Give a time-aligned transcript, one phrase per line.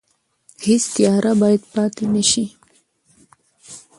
[0.65, 2.45] هیڅ تیاره باید پاتې نه شي.